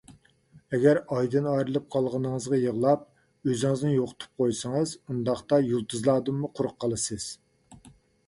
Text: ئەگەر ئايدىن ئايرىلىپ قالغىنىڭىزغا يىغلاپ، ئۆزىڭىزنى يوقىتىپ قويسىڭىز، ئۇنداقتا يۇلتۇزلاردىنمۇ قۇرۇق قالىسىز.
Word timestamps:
ئەگەر 0.75 0.99
ئايدىن 1.15 1.49
ئايرىلىپ 1.49 1.83
قالغىنىڭىزغا 1.95 2.57
يىغلاپ، 2.61 3.03
ئۆزىڭىزنى 3.51 3.91
يوقىتىپ 3.97 4.41
قويسىڭىز، 4.43 4.93
ئۇنداقتا 5.01 5.59
يۇلتۇزلاردىنمۇ 5.67 6.53
قۇرۇق 6.61 6.77
قالىسىز. 6.85 7.29